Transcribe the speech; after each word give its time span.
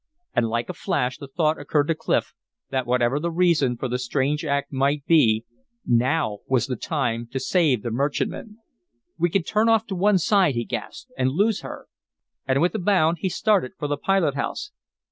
And 0.33 0.49
like 0.49 0.67
a 0.67 0.73
flash 0.73 1.19
the 1.19 1.27
thought 1.27 1.59
occurred 1.59 1.87
to 1.89 1.93
Clif 1.93 2.33
that 2.71 2.87
whatever 2.87 3.19
the 3.19 3.29
reason 3.29 3.77
for 3.77 3.87
the 3.87 3.99
strange 3.99 4.43
act 4.43 4.71
might 4.73 5.05
be, 5.05 5.45
now 5.85 6.39
was 6.47 6.65
the 6.65 6.75
time 6.75 7.27
to 7.31 7.39
save 7.39 7.83
the 7.83 7.91
merchantman. 7.91 8.57
"We 9.19 9.29
can 9.29 9.43
turn 9.43 9.69
off 9.69 9.85
to 9.85 9.95
one 9.95 10.17
side!" 10.17 10.55
he 10.55 10.65
gasped, 10.65 11.11
"and 11.19 11.29
lose 11.29 11.61
her!" 11.61 11.85
And 12.47 12.63
with 12.63 12.73
a 12.73 12.79
bound 12.79 13.19
he 13.19 13.29
started 13.29 13.73
for 13.77 13.87
the 13.87 13.95
pilot 13.95 14.33
house. 14.33 14.71